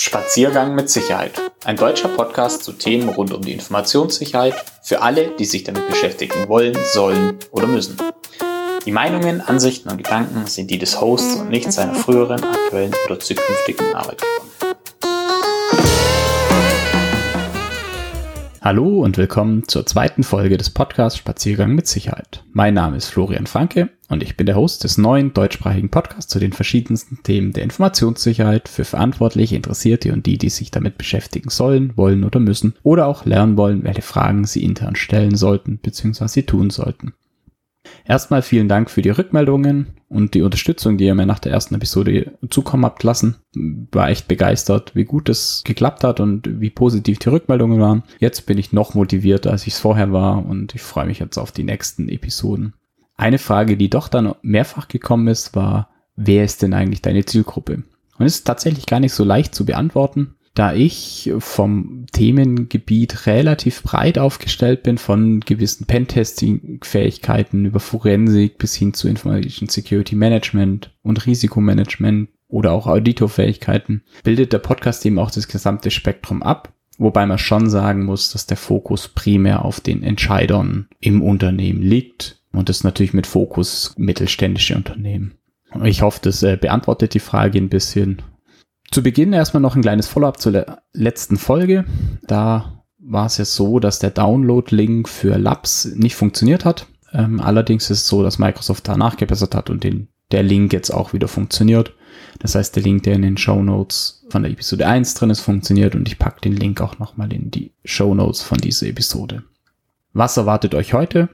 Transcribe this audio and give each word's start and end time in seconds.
Spaziergang 0.00 0.76
mit 0.76 0.88
Sicherheit. 0.88 1.32
Ein 1.64 1.76
deutscher 1.76 2.08
Podcast 2.08 2.62
zu 2.62 2.72
Themen 2.72 3.08
rund 3.08 3.32
um 3.32 3.42
die 3.42 3.52
Informationssicherheit 3.52 4.54
für 4.82 5.02
alle, 5.02 5.32
die 5.36 5.44
sich 5.44 5.64
damit 5.64 5.88
beschäftigen 5.88 6.48
wollen, 6.48 6.78
sollen 6.92 7.36
oder 7.50 7.66
müssen. 7.66 7.96
Die 8.86 8.92
Meinungen, 8.92 9.40
Ansichten 9.40 9.90
und 9.90 9.96
Gedanken 9.96 10.46
sind 10.46 10.70
die 10.70 10.78
des 10.78 11.00
Hosts 11.00 11.40
und 11.40 11.50
nicht 11.50 11.72
seiner 11.72 11.94
früheren, 11.94 12.42
aktuellen 12.44 12.94
oder 13.06 13.18
zukünftigen 13.18 13.92
Arbeitgeber. 13.92 14.47
Hallo 18.68 19.02
und 19.02 19.16
willkommen 19.16 19.66
zur 19.66 19.86
zweiten 19.86 20.22
Folge 20.22 20.58
des 20.58 20.68
Podcasts 20.68 21.18
Spaziergang 21.18 21.74
mit 21.74 21.86
Sicherheit. 21.86 22.44
Mein 22.52 22.74
Name 22.74 22.98
ist 22.98 23.06
Florian 23.06 23.46
Franke 23.46 23.88
und 24.10 24.22
ich 24.22 24.36
bin 24.36 24.44
der 24.44 24.56
Host 24.56 24.84
des 24.84 24.98
neuen 24.98 25.32
deutschsprachigen 25.32 25.88
Podcasts 25.88 26.30
zu 26.30 26.38
den 26.38 26.52
verschiedensten 26.52 27.22
Themen 27.22 27.54
der 27.54 27.62
Informationssicherheit 27.62 28.68
für 28.68 28.84
Verantwortliche, 28.84 29.56
Interessierte 29.56 30.12
und 30.12 30.26
die, 30.26 30.36
die 30.36 30.50
sich 30.50 30.70
damit 30.70 30.98
beschäftigen 30.98 31.48
sollen, 31.48 31.96
wollen 31.96 32.24
oder 32.24 32.40
müssen 32.40 32.74
oder 32.82 33.06
auch 33.06 33.24
lernen 33.24 33.56
wollen, 33.56 33.84
welche 33.84 34.02
Fragen 34.02 34.44
sie 34.44 34.62
intern 34.62 34.96
stellen 34.96 35.36
sollten 35.36 35.78
bzw. 35.78 36.42
tun 36.42 36.68
sollten. 36.68 37.14
Erstmal 38.04 38.42
vielen 38.42 38.68
Dank 38.68 38.90
für 38.90 39.02
die 39.02 39.10
Rückmeldungen 39.10 39.88
und 40.08 40.34
die 40.34 40.42
Unterstützung, 40.42 40.96
die 40.96 41.04
ihr 41.04 41.14
mir 41.14 41.26
nach 41.26 41.38
der 41.38 41.52
ersten 41.52 41.74
Episode 41.74 42.32
zukommen 42.50 42.84
habt 42.84 43.02
lassen. 43.02 43.36
War 43.92 44.08
echt 44.08 44.28
begeistert, 44.28 44.94
wie 44.94 45.04
gut 45.04 45.28
es 45.28 45.62
geklappt 45.64 46.04
hat 46.04 46.20
und 46.20 46.60
wie 46.60 46.70
positiv 46.70 47.18
die 47.18 47.28
Rückmeldungen 47.28 47.80
waren. 47.80 48.02
Jetzt 48.18 48.46
bin 48.46 48.58
ich 48.58 48.72
noch 48.72 48.94
motivierter, 48.94 49.50
als 49.50 49.66
ich 49.66 49.74
es 49.74 49.80
vorher 49.80 50.12
war 50.12 50.44
und 50.44 50.74
ich 50.74 50.82
freue 50.82 51.06
mich 51.06 51.18
jetzt 51.18 51.38
auf 51.38 51.52
die 51.52 51.64
nächsten 51.64 52.08
Episoden. 52.08 52.74
Eine 53.16 53.38
Frage, 53.38 53.76
die 53.76 53.90
doch 53.90 54.08
dann 54.08 54.34
mehrfach 54.42 54.88
gekommen 54.88 55.28
ist, 55.28 55.54
war, 55.56 55.90
wer 56.16 56.44
ist 56.44 56.62
denn 56.62 56.72
eigentlich 56.72 57.02
deine 57.02 57.24
Zielgruppe? 57.24 57.82
Und 58.18 58.26
es 58.26 58.36
ist 58.36 58.44
tatsächlich 58.44 58.86
gar 58.86 59.00
nicht 59.00 59.12
so 59.12 59.24
leicht 59.24 59.54
zu 59.54 59.64
beantworten 59.64 60.34
da 60.54 60.72
ich 60.72 61.32
vom 61.38 62.06
Themengebiet 62.12 63.26
relativ 63.26 63.82
breit 63.82 64.18
aufgestellt 64.18 64.82
bin, 64.82 64.98
von 64.98 65.40
gewissen 65.40 65.86
Pentesting-Fähigkeiten 65.86 67.64
über 67.64 67.80
Forensik 67.80 68.58
bis 68.58 68.74
hin 68.74 68.94
zu 68.94 69.08
Information 69.08 69.68
Security 69.68 70.16
Management 70.16 70.90
und 71.02 71.26
Risikomanagement 71.26 72.28
oder 72.48 72.72
auch 72.72 72.86
Auditorfähigkeiten, 72.86 74.02
bildet 74.24 74.52
der 74.52 74.58
Podcast 74.58 75.04
eben 75.06 75.18
auch 75.18 75.30
das 75.30 75.48
gesamte 75.48 75.90
Spektrum 75.90 76.42
ab. 76.42 76.72
Wobei 76.98 77.26
man 77.26 77.38
schon 77.38 77.70
sagen 77.70 78.04
muss, 78.04 78.32
dass 78.32 78.46
der 78.46 78.56
Fokus 78.56 79.08
primär 79.08 79.64
auf 79.64 79.80
den 79.80 80.02
Entscheidern 80.02 80.88
im 80.98 81.22
Unternehmen 81.22 81.82
liegt 81.82 82.42
und 82.52 82.68
das 82.68 82.82
natürlich 82.82 83.12
mit 83.12 83.26
Fokus 83.26 83.94
mittelständische 83.96 84.74
Unternehmen. 84.74 85.34
Ich 85.84 86.02
hoffe, 86.02 86.20
das 86.22 86.42
äh, 86.42 86.56
beantwortet 86.56 87.14
die 87.14 87.20
Frage 87.20 87.58
ein 87.58 87.68
bisschen 87.68 88.22
zu 88.90 89.02
Beginn 89.02 89.32
erstmal 89.32 89.60
noch 89.60 89.76
ein 89.76 89.82
kleines 89.82 90.06
Follow-up 90.08 90.40
zur 90.40 90.52
le 90.52 90.78
letzten 90.92 91.36
Folge. 91.36 91.84
Da 92.26 92.82
war 92.98 93.26
es 93.26 93.38
jetzt 93.38 93.54
so, 93.54 93.80
dass 93.80 93.98
der 93.98 94.10
Download-Link 94.10 95.08
für 95.08 95.38
Labs 95.38 95.86
nicht 95.94 96.16
funktioniert 96.16 96.64
hat. 96.64 96.86
Ähm, 97.12 97.40
allerdings 97.40 97.90
ist 97.90 98.02
es 98.02 98.08
so, 98.08 98.22
dass 98.22 98.38
Microsoft 98.38 98.88
da 98.88 98.96
nachgebessert 98.96 99.54
hat 99.54 99.70
und 99.70 99.84
den, 99.84 100.08
der 100.30 100.42
Link 100.42 100.72
jetzt 100.72 100.90
auch 100.90 101.12
wieder 101.12 101.28
funktioniert. 101.28 101.94
Das 102.38 102.54
heißt, 102.54 102.76
der 102.76 102.82
Link, 102.82 103.04
der 103.04 103.14
in 103.14 103.22
den 103.22 103.38
Show 103.38 103.62
Notes 103.62 104.26
von 104.28 104.42
der 104.42 104.52
Episode 104.52 104.86
1 104.86 105.14
drin 105.14 105.30
ist, 105.30 105.40
funktioniert 105.40 105.94
und 105.94 106.08
ich 106.08 106.18
packe 106.18 106.40
den 106.40 106.56
Link 106.56 106.80
auch 106.80 106.98
nochmal 106.98 107.32
in 107.32 107.50
die 107.50 107.72
Show 107.84 108.14
Notes 108.14 108.42
von 108.42 108.58
dieser 108.58 108.86
Episode. 108.86 109.42
Was 110.12 110.36
erwartet 110.36 110.74
euch 110.74 110.94
heute? 110.94 111.28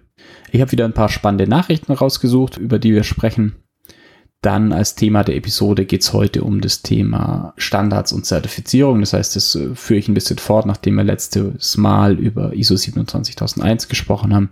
Ich 0.50 0.60
habe 0.60 0.72
wieder 0.72 0.84
ein 0.84 0.92
paar 0.92 1.08
spannende 1.08 1.48
Nachrichten 1.48 1.92
rausgesucht, 1.92 2.56
über 2.56 2.78
die 2.78 2.92
wir 2.92 3.04
sprechen. 3.04 3.56
Dann 4.44 4.72
als 4.72 4.94
Thema 4.94 5.24
der 5.24 5.36
Episode 5.36 5.86
geht 5.86 6.02
es 6.02 6.12
heute 6.12 6.44
um 6.44 6.60
das 6.60 6.82
Thema 6.82 7.54
Standards 7.56 8.12
und 8.12 8.26
Zertifizierung. 8.26 9.00
Das 9.00 9.14
heißt, 9.14 9.36
das 9.36 9.54
äh, 9.54 9.74
führe 9.74 9.98
ich 9.98 10.08
ein 10.08 10.12
bisschen 10.12 10.36
fort, 10.36 10.66
nachdem 10.66 10.96
wir 10.96 11.04
letztes 11.04 11.78
Mal 11.78 12.18
über 12.18 12.52
ISO 12.52 12.76
27001 12.76 13.88
gesprochen 13.88 14.34
haben 14.34 14.50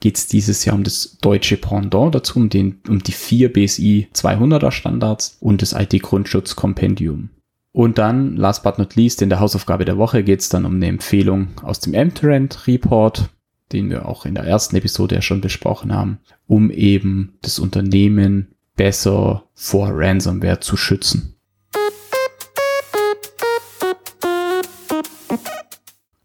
geht 0.00 0.18
es 0.18 0.26
dieses 0.26 0.64
Jahr 0.66 0.76
um 0.76 0.84
das 0.84 1.16
deutsche 1.22 1.56
Pendant 1.56 2.14
dazu, 2.14 2.38
um, 2.38 2.50
den, 2.50 2.80
um 2.88 3.02
die 3.02 3.12
vier 3.12 3.50
BSI 3.50 4.08
200er 4.14 4.70
Standards 4.70 5.38
und 5.40 5.62
das 5.62 5.72
IT-Grundschutz-Kompendium. 5.72 7.30
Und 7.72 7.96
dann, 7.96 8.36
last 8.36 8.62
but 8.62 8.78
not 8.78 8.96
least, 8.96 9.22
in 9.22 9.30
der 9.30 9.40
Hausaufgabe 9.40 9.86
der 9.86 9.96
Woche 9.96 10.22
geht 10.22 10.40
es 10.40 10.50
dann 10.50 10.66
um 10.66 10.74
eine 10.74 10.88
Empfehlung 10.88 11.48
aus 11.62 11.80
dem 11.80 11.94
M-Trend-Report, 11.94 13.30
den 13.72 13.88
wir 13.88 14.06
auch 14.06 14.26
in 14.26 14.34
der 14.34 14.44
ersten 14.44 14.76
Episode 14.76 15.14
ja 15.14 15.22
schon 15.22 15.40
besprochen 15.40 15.92
haben, 15.92 16.18
um 16.46 16.70
eben 16.70 17.38
das 17.40 17.58
Unternehmen 17.58 18.53
besser 18.76 19.44
vor 19.54 19.90
Ransomware 19.92 20.60
zu 20.60 20.76
schützen. 20.76 21.36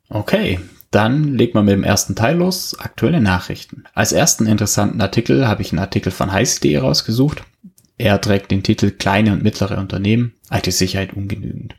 Okay, 0.10 0.60
dann 0.92 1.36
legt 1.36 1.54
man 1.54 1.66
mit 1.66 1.74
dem 1.74 1.84
ersten 1.84 2.16
Teil 2.16 2.38
los. 2.38 2.78
Aktuelle 2.80 3.22
Nachrichten. 3.22 3.84
Als 3.94 4.12
ersten 4.12 4.48
interessanten 4.48 5.02
Artikel 5.02 5.48
habe 5.48 5.62
ich 5.62 5.72
einen 5.72 5.80
Artikel 5.80 6.12
von 6.12 6.32
heiß.de 6.32 6.78
rausgesucht. 6.78 7.44
Er 7.98 8.20
trägt 8.20 8.50
den 8.50 8.64
Titel 8.64 8.92
Kleine 8.92 9.34
und 9.34 9.44
mittlere 9.44 9.78
Unternehmen, 9.78 10.34
IT-Sicherheit 10.50 11.14
ungenügend. 11.14 11.76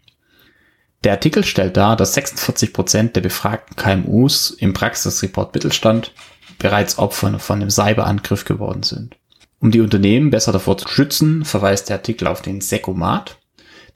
Der 1.03 1.12
Artikel 1.12 1.44
stellt 1.44 1.76
dar, 1.76 1.97
dass 1.97 2.14
46 2.14 2.72
Prozent 2.72 3.16
der 3.16 3.22
befragten 3.22 3.75
KMUs 3.75 4.50
im 4.50 4.75
Praxisreport 4.75 5.54
Mittelstand 5.54 6.12
bereits 6.59 6.98
Opfer 6.98 7.38
von 7.38 7.60
einem 7.60 7.70
Cyberangriff 7.70 8.44
geworden 8.44 8.82
sind. 8.82 9.16
Um 9.60 9.71
die 9.71 9.81
Unternehmen 9.81 10.31
besser 10.31 10.53
davor 10.53 10.78
zu 10.78 10.88
schützen, 10.88 11.44
verweist 11.44 11.88
der 11.88 11.97
Artikel 11.97 12.26
auf 12.26 12.41
den 12.41 12.60
Secomat. 12.60 13.38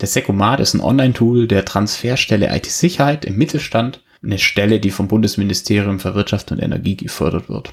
Der 0.00 0.08
Secomat 0.08 0.60
ist 0.60 0.74
ein 0.74 0.80
Online-Tool 0.80 1.48
der 1.48 1.64
Transferstelle 1.64 2.54
IT-Sicherheit 2.54 3.24
im 3.24 3.36
Mittelstand, 3.36 4.02
eine 4.22 4.38
Stelle, 4.38 4.78
die 4.78 4.90
vom 4.90 5.08
Bundesministerium 5.08 6.00
für 6.00 6.14
Wirtschaft 6.14 6.52
und 6.52 6.60
Energie 6.60 6.96
gefördert 6.96 7.48
wird. 7.48 7.72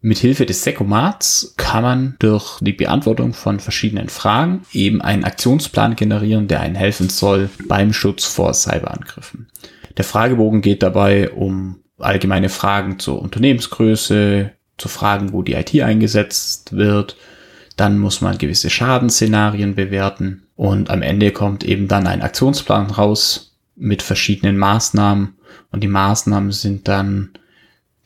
Mithilfe 0.00 0.46
des 0.46 0.62
Secomats 0.62 1.54
kann 1.56 1.82
man 1.82 2.16
durch 2.20 2.60
die 2.60 2.72
Beantwortung 2.72 3.32
von 3.32 3.58
verschiedenen 3.58 4.08
Fragen 4.08 4.62
eben 4.72 5.00
einen 5.00 5.24
Aktionsplan 5.24 5.96
generieren, 5.96 6.46
der 6.46 6.60
einen 6.60 6.76
helfen 6.76 7.08
soll 7.08 7.50
beim 7.66 7.92
Schutz 7.92 8.24
vor 8.24 8.54
Cyberangriffen. 8.54 9.48
Der 9.96 10.04
Fragebogen 10.04 10.60
geht 10.60 10.82
dabei 10.82 11.30
um 11.30 11.80
allgemeine 11.98 12.50
Fragen 12.50 12.98
zur 12.98 13.20
Unternehmensgröße, 13.20 14.52
zu 14.78 14.88
fragen, 14.88 15.32
wo 15.32 15.42
die 15.42 15.54
IT 15.54 15.74
eingesetzt 15.80 16.76
wird. 16.76 17.16
Dann 17.76 17.98
muss 17.98 18.20
man 18.20 18.38
gewisse 18.38 18.70
Schadensszenarien 18.70 19.74
bewerten 19.74 20.44
und 20.56 20.90
am 20.90 21.02
Ende 21.02 21.30
kommt 21.32 21.64
eben 21.64 21.88
dann 21.88 22.06
ein 22.06 22.22
Aktionsplan 22.22 22.90
raus 22.90 23.54
mit 23.74 24.02
verschiedenen 24.02 24.56
Maßnahmen 24.56 25.36
und 25.70 25.82
die 25.82 25.88
Maßnahmen 25.88 26.52
sind 26.52 26.88
dann 26.88 27.30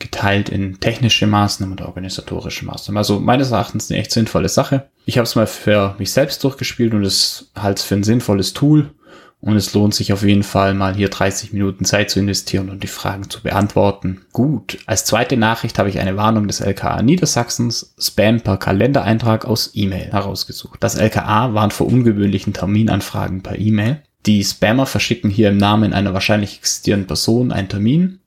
geteilt 0.00 0.48
in 0.48 0.80
technische 0.80 1.26
Maßnahmen 1.26 1.78
und 1.78 1.86
organisatorische 1.86 2.64
Maßnahmen. 2.64 2.96
Also 2.96 3.20
meines 3.20 3.50
Erachtens 3.50 3.90
eine 3.90 4.00
echt 4.00 4.10
sinnvolle 4.10 4.48
Sache. 4.48 4.88
Ich 5.04 5.18
habe 5.18 5.24
es 5.24 5.36
mal 5.36 5.46
für 5.46 5.94
mich 5.98 6.10
selbst 6.10 6.42
durchgespielt 6.42 6.94
und 6.94 7.04
es 7.04 7.50
halt 7.54 7.78
für 7.78 7.94
ein 7.94 8.02
sinnvolles 8.02 8.54
Tool 8.54 8.90
und 9.40 9.56
es 9.56 9.72
lohnt 9.72 9.94
sich 9.94 10.12
auf 10.12 10.22
jeden 10.22 10.42
Fall 10.42 10.74
mal 10.74 10.94
hier 10.94 11.08
30 11.08 11.52
Minuten 11.52 11.84
Zeit 11.84 12.10
zu 12.10 12.20
investieren 12.20 12.68
und 12.68 12.82
die 12.82 12.88
Fragen 12.88 13.30
zu 13.30 13.42
beantworten. 13.42 14.22
Gut, 14.32 14.78
als 14.86 15.06
zweite 15.06 15.36
Nachricht 15.36 15.78
habe 15.78 15.88
ich 15.88 15.98
eine 15.98 16.16
Warnung 16.16 16.46
des 16.46 16.60
LKA 16.60 17.02
Niedersachsens, 17.02 17.94
Spam 17.98 18.42
per 18.42 18.58
Kalendereintrag 18.58 19.46
aus 19.46 19.70
E-Mail 19.74 20.12
herausgesucht. 20.12 20.82
Das 20.82 20.96
LKA 20.96 21.54
warnt 21.54 21.72
vor 21.72 21.86
ungewöhnlichen 21.86 22.52
Terminanfragen 22.52 23.42
per 23.42 23.58
E-Mail. 23.58 24.02
Die 24.26 24.44
Spammer 24.44 24.84
verschicken 24.84 25.30
hier 25.30 25.48
im 25.48 25.56
Namen 25.56 25.94
einer 25.94 26.12
wahrscheinlich 26.12 26.58
existierenden 26.58 27.06
Person 27.06 27.50
einen 27.50 27.70
Termin, 27.70 28.18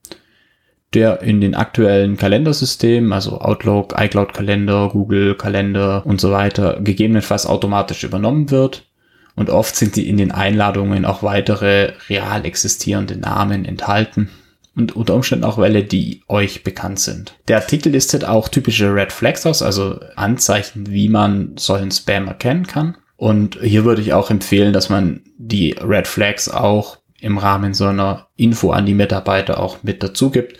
der 0.96 1.22
in 1.22 1.42
den 1.42 1.54
aktuellen 1.54 2.18
Kalendersystemen, 2.18 3.14
also 3.14 3.40
Outlook, 3.40 3.94
iCloud 3.96 4.34
Kalender, 4.34 4.90
Google 4.92 5.36
Kalender 5.36 6.04
und 6.08 6.20
so 6.20 6.32
weiter, 6.32 6.80
gegebenenfalls 6.82 7.46
automatisch 7.46 8.04
übernommen 8.04 8.50
wird 8.50 8.88
und 9.36 9.50
oft 9.50 9.76
sind 9.76 9.96
die 9.96 10.08
in 10.10 10.18
den 10.18 10.32
Einladungen 10.32 11.06
auch 11.06 11.24
weitere 11.24 11.94
real 12.10 12.46
existierende 12.46 13.18
Namen 13.18 13.66
enthalten 13.66 14.30
und 14.76 14.96
unter 14.96 15.16
Umständen 15.16 15.46
auch 15.46 15.58
welche, 15.58 15.84
die 15.84 16.24
euch 16.28 16.64
bekannt 16.64 17.00
sind. 17.00 17.36
Der 17.48 17.58
Artikel 17.58 17.92
listet 17.92 18.26
auch 18.26 18.48
typische 18.48 18.94
Red 18.94 19.12
Flags 19.12 19.46
aus, 19.46 19.62
also 19.62 20.00
Anzeichen, 20.16 20.90
wie 20.90 21.10
man 21.10 21.54
solchen 21.58 21.92
Spam 21.92 22.28
erkennen 22.28 22.68
kann. 22.68 22.98
Und 23.16 23.60
hier 23.62 23.86
würde 23.86 24.02
ich 24.02 24.14
auch 24.14 24.30
empfehlen, 24.30 24.74
dass 24.74 24.90
man 24.90 25.22
die 25.38 25.76
Red 25.80 26.08
Flags 26.08 26.50
auch 26.50 26.98
im 27.22 27.38
Rahmen 27.38 27.74
so 27.74 27.86
einer 27.86 28.28
Info 28.36 28.72
an 28.72 28.86
die 28.86 28.96
Mitarbeiter 28.96 29.60
auch 29.60 29.84
mit 29.84 30.04
dazu 30.04 30.30
gibt, 30.30 30.58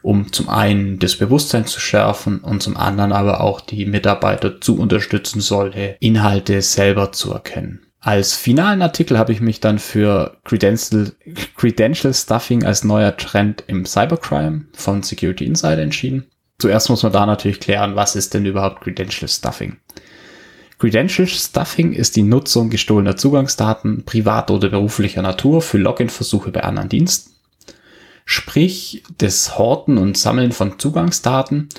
um 0.00 0.32
zum 0.32 0.48
einen 0.48 0.98
das 0.98 1.16
Bewusstsein 1.16 1.66
zu 1.66 1.78
schärfen 1.78 2.38
und 2.38 2.62
zum 2.62 2.76
anderen 2.76 3.12
aber 3.12 3.42
auch 3.42 3.60
die 3.60 3.84
Mitarbeiter 3.84 4.60
zu 4.60 4.78
unterstützen, 4.78 5.40
solche 5.40 5.96
Inhalte 6.00 6.62
selber 6.62 7.12
zu 7.12 7.32
erkennen. 7.32 7.85
Als 8.06 8.34
finalen 8.34 8.82
Artikel 8.82 9.18
habe 9.18 9.32
ich 9.32 9.40
mich 9.40 9.58
dann 9.58 9.80
für 9.80 10.36
Credential, 10.44 11.10
Credential 11.56 12.14
Stuffing 12.14 12.62
als 12.62 12.84
neuer 12.84 13.16
Trend 13.16 13.64
im 13.66 13.84
Cybercrime 13.84 14.66
von 14.74 15.02
Security 15.02 15.44
Insider 15.44 15.82
entschieden. 15.82 16.24
Zuerst 16.60 16.88
muss 16.88 17.02
man 17.02 17.10
da 17.10 17.26
natürlich 17.26 17.58
klären, 17.58 17.96
was 17.96 18.14
ist 18.14 18.32
denn 18.32 18.46
überhaupt 18.46 18.82
Credential 18.82 19.28
Stuffing? 19.28 19.78
Credential 20.78 21.26
Stuffing 21.26 21.94
ist 21.94 22.14
die 22.14 22.22
Nutzung 22.22 22.70
gestohlener 22.70 23.16
Zugangsdaten 23.16 24.04
privater 24.04 24.54
oder 24.54 24.68
beruflicher 24.68 25.22
Natur 25.22 25.60
für 25.60 25.78
Login-Versuche 25.78 26.52
bei 26.52 26.62
anderen 26.62 26.88
Diensten. 26.88 27.32
Sprich, 28.24 29.02
das 29.18 29.58
Horten 29.58 29.98
und 29.98 30.16
Sammeln 30.16 30.52
von 30.52 30.78
Zugangsdaten 30.78 31.70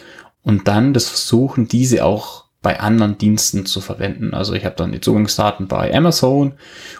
und 0.42 0.68
dann 0.68 0.94
das 0.94 1.08
Versuchen, 1.08 1.70
diese 1.70 2.04
auch 2.04 2.47
bei 2.68 2.82
anderen 2.82 3.18
Diensten 3.18 3.66
zu 3.66 3.80
verwenden. 3.80 4.34
Also 4.34 4.52
ich 4.52 4.66
habe 4.66 4.76
dann 4.76 4.92
die 4.92 5.00
Zugangsdaten 5.00 5.70
bei 5.70 5.96
Amazon 5.96 6.52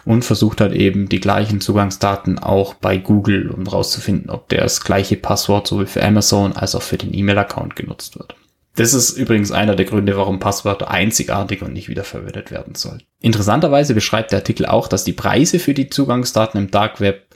und 0.06 0.24
versucht 0.24 0.62
halt 0.62 0.72
eben 0.72 1.10
die 1.10 1.20
gleichen 1.20 1.60
Zugangsdaten 1.60 2.38
auch 2.38 2.72
bei 2.72 2.96
Google, 2.96 3.50
um 3.50 3.66
rauszufinden, 3.66 4.30
ob 4.30 4.48
das 4.48 4.82
gleiche 4.82 5.16
Passwort 5.16 5.66
sowohl 5.66 5.84
für 5.84 6.02
Amazon 6.02 6.54
als 6.54 6.74
auch 6.74 6.80
für 6.80 6.96
den 6.96 7.12
E-Mail-Account 7.12 7.76
genutzt 7.76 8.18
wird. 8.18 8.34
Das 8.76 8.94
ist 8.94 9.10
übrigens 9.18 9.52
einer 9.52 9.76
der 9.76 9.84
Gründe, 9.84 10.16
warum 10.16 10.40
Passwörter 10.40 10.90
einzigartig 10.90 11.60
und 11.60 11.74
nicht 11.74 11.90
wiederverwendet 11.90 12.50
werden 12.50 12.74
sollen. 12.74 13.02
Interessanterweise 13.20 13.92
beschreibt 13.92 14.32
der 14.32 14.38
Artikel 14.38 14.64
auch, 14.64 14.88
dass 14.88 15.04
die 15.04 15.12
Preise 15.12 15.58
für 15.58 15.74
die 15.74 15.90
Zugangsdaten 15.90 16.58
im 16.58 16.70
Dark 16.70 16.98
Web 16.98 17.26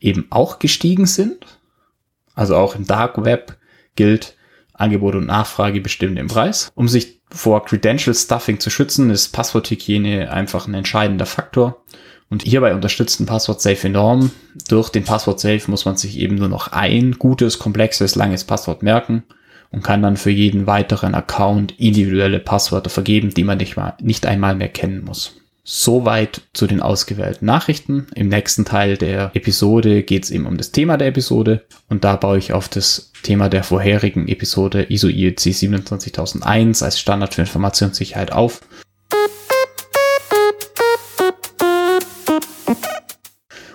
eben 0.00 0.26
auch 0.28 0.58
gestiegen 0.58 1.06
sind. 1.06 1.46
Also 2.34 2.56
auch 2.56 2.74
im 2.74 2.86
Dark 2.86 3.24
Web 3.24 3.56
gilt, 3.96 4.36
Angebot 4.74 5.14
und 5.14 5.24
Nachfrage 5.24 5.80
bestimmen 5.80 6.16
den 6.16 6.26
Preis. 6.26 6.72
Um 6.74 6.88
sich 6.88 7.19
vor 7.30 7.64
Credential 7.64 8.14
Stuffing 8.14 8.60
zu 8.60 8.70
schützen, 8.70 9.10
ist 9.10 9.32
Passworthygiene 9.32 10.30
einfach 10.30 10.66
ein 10.66 10.74
entscheidender 10.74 11.26
Faktor. 11.26 11.82
Und 12.28 12.42
hierbei 12.44 12.74
unterstützt 12.74 13.20
ein 13.20 13.26
Passwort 13.26 13.60
Safe 13.60 13.88
enorm. 13.88 14.30
Durch 14.68 14.90
den 14.90 15.04
Passwort 15.04 15.40
Safe 15.40 15.62
muss 15.66 15.84
man 15.84 15.96
sich 15.96 16.18
eben 16.18 16.36
nur 16.36 16.48
noch 16.48 16.68
ein 16.68 17.12
gutes, 17.18 17.58
komplexes, 17.58 18.14
langes 18.14 18.44
Passwort 18.44 18.82
merken 18.82 19.24
und 19.70 19.82
kann 19.82 20.02
dann 20.02 20.16
für 20.16 20.30
jeden 20.30 20.66
weiteren 20.66 21.14
Account 21.14 21.78
individuelle 21.78 22.38
Passwörter 22.38 22.90
vergeben, 22.90 23.34
die 23.34 23.44
man 23.44 23.58
nicht, 23.58 23.76
mal, 23.76 23.94
nicht 24.00 24.26
einmal 24.26 24.54
mehr 24.54 24.68
kennen 24.68 25.04
muss. 25.04 25.40
Soweit 25.72 26.42
zu 26.52 26.66
den 26.66 26.82
ausgewählten 26.82 27.46
Nachrichten. 27.46 28.08
Im 28.16 28.26
nächsten 28.26 28.64
Teil 28.64 28.96
der 28.96 29.30
Episode 29.34 30.02
geht 30.02 30.24
es 30.24 30.32
eben 30.32 30.46
um 30.46 30.56
das 30.56 30.72
Thema 30.72 30.96
der 30.96 31.06
Episode 31.06 31.64
und 31.88 32.02
da 32.02 32.16
baue 32.16 32.38
ich 32.38 32.52
auf 32.52 32.68
das 32.68 33.12
Thema 33.22 33.48
der 33.48 33.62
vorherigen 33.62 34.26
Episode 34.26 34.90
ISO 34.90 35.06
IEC 35.06 35.38
27001 35.38 36.82
als 36.82 36.98
Standard 36.98 37.34
für 37.34 37.42
Informationssicherheit 37.42 38.32
auf. 38.32 38.62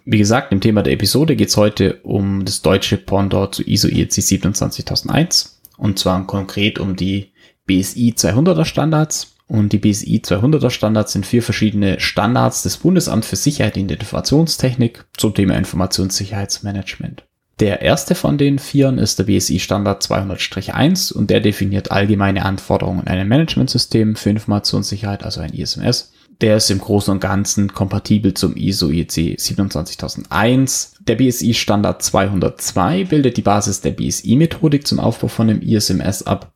Wie 0.04 0.18
gesagt, 0.18 0.52
im 0.52 0.60
Thema 0.60 0.84
der 0.84 0.92
Episode 0.92 1.38
geht 1.38 1.48
es 1.48 1.56
heute 1.56 2.02
um 2.04 2.44
das 2.44 2.62
deutsche 2.62 2.98
Pendant 2.98 3.56
zu 3.56 3.64
ISO 3.64 3.88
IEC 3.88 4.12
27001 4.12 5.62
und 5.78 5.98
zwar 5.98 6.28
konkret 6.28 6.78
um 6.78 6.98
die 6.98 7.32
BSI 7.66 8.16
200er 8.18 8.66
Standards. 8.66 9.35
Und 9.48 9.74
die 9.74 9.78
BSI 9.78 10.22
200er 10.26 10.72
Standards 10.72 11.14
sind 11.14 11.26
vier 11.26 11.44
verschiedene 11.44 12.00
Standards 12.00 12.64
des 12.64 12.78
Bundesamt 12.78 13.26
für 13.26 13.36
Sicherheit 13.36 13.78
in 13.78 13.88
der 13.88 14.00
Informationstechnik 14.00 15.06
zum 15.16 15.36
Thema 15.36 15.56
Informationssicherheitsmanagement. 15.56 17.24
Der 17.60 17.82
erste 17.82 18.16
von 18.16 18.38
den 18.38 18.60
vieren 18.60 18.98
ist 18.98 19.18
der 19.18 19.26
BSI 19.26 19.60
Standard 19.60 20.04
200-1 20.04 21.14
und 21.14 21.30
der 21.30 21.40
definiert 21.40 21.90
allgemeine 21.90 22.44
Anforderungen 22.44 23.08
an 23.08 23.18
ein 23.18 23.30
Managementsystem 23.30 24.16
für 24.18 24.32
Informationssicherheit, 24.32 25.24
also 25.24 25.40
ein 25.40 25.54
ISMS. 25.54 26.12
Der 26.42 26.58
ist 26.58 26.70
im 26.70 26.80
Großen 26.80 27.14
und 27.14 27.22
Ganzen 27.22 27.72
kompatibel 27.72 28.34
zum 28.34 28.58
ISO 28.58 28.90
IEC 28.90 29.40
27001. 29.40 30.96
Der 31.08 31.16
BSI 31.16 31.54
Standard 31.54 32.02
202 32.02 33.06
bildet 33.06 33.38
die 33.38 33.42
Basis 33.42 33.80
der 33.80 33.92
BSI-Methodik 33.92 34.86
zum 34.86 35.00
Aufbau 35.00 35.30
von 35.30 35.48
dem 35.48 35.62
ISMS 35.62 36.24
ab 36.24 36.52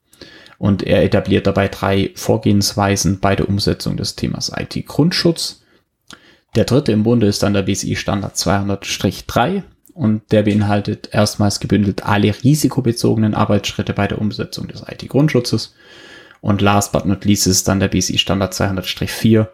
und 0.60 0.84
er 0.84 1.04
etabliert 1.04 1.48
dabei 1.48 1.70
drei 1.70 2.12
Vorgehensweisen 2.14 3.20
bei 3.20 3.36
der 3.36 3.50
Umsetzung 3.50 3.98
des 3.98 4.16
Themas 4.16 4.52
IT-Grundschutz. 4.56 5.64
Der 6.56 6.66
dritte 6.66 6.92
im 6.92 7.04
Bunde 7.04 7.28
ist 7.28 7.42
dann 7.42 7.54
der 7.54 7.64
BSI 7.64 7.96
Standard 7.96 8.36
200-3 8.36 9.64
und 9.94 10.22
der 10.32 10.44
beinhaltet 10.44 11.10
erstmals 11.12 11.60
gebündelt 11.60 12.06
alle 12.06 12.34
risikobezogenen 12.44 13.34
Arbeitsschritte 13.34 13.94
bei 13.94 14.08
der 14.08 14.20
Umsetzung 14.20 14.68
des 14.68 14.84
IT-Grundschutzes 14.88 15.74
und 16.42 16.62
last 16.62 16.92
but 16.92 17.06
not 17.06 17.26
least 17.26 17.48
ist 17.48 17.68
dann 17.68 17.80
der 17.80 17.88
BSI 17.88 18.18
Standard 18.18 18.54
200-4, 18.54 19.48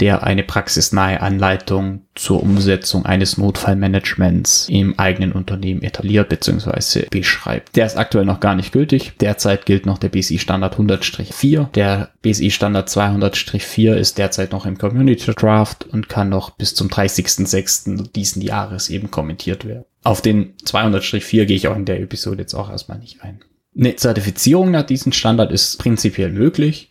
der 0.00 0.24
eine 0.24 0.42
praxisnahe 0.42 1.22
Anleitung 1.22 2.02
zur 2.14 2.42
Umsetzung 2.42 3.06
eines 3.06 3.38
Notfallmanagements 3.38 4.68
im 4.68 4.98
eigenen 4.98 5.32
Unternehmen 5.32 5.82
etabliert 5.82 6.28
bzw. 6.28 7.06
beschreibt. 7.08 7.76
Der 7.76 7.86
ist 7.86 7.96
aktuell 7.96 8.26
noch 8.26 8.40
gar 8.40 8.54
nicht 8.54 8.72
gültig. 8.72 9.12
Derzeit 9.20 9.64
gilt 9.64 9.86
noch 9.86 9.96
der 9.96 10.10
BSI 10.10 10.38
Standard 10.38 10.76
100-4. 10.76 11.70
Der 11.72 12.10
BSI 12.20 12.50
Standard 12.50 12.88
200-4 12.90 13.94
ist 13.94 14.18
derzeit 14.18 14.52
noch 14.52 14.66
im 14.66 14.76
Community 14.76 15.32
Draft 15.32 15.84
und 15.84 16.10
kann 16.10 16.28
noch 16.28 16.50
bis 16.50 16.74
zum 16.74 16.88
30.06. 16.88 18.12
diesen 18.12 18.42
Jahres 18.42 18.90
eben 18.90 19.10
kommentiert 19.10 19.64
werden. 19.64 19.84
Auf 20.04 20.20
den 20.20 20.56
200-4 20.58 21.46
gehe 21.46 21.56
ich 21.56 21.68
auch 21.68 21.76
in 21.76 21.86
der 21.86 22.00
Episode 22.00 22.42
jetzt 22.42 22.54
auch 22.54 22.70
erstmal 22.70 22.98
nicht 22.98 23.22
ein. 23.22 23.40
Eine 23.76 23.96
Zertifizierung 23.96 24.70
nach 24.70 24.84
diesem 24.84 25.12
Standard 25.12 25.52
ist 25.52 25.78
prinzipiell 25.78 26.30
möglich 26.30 26.90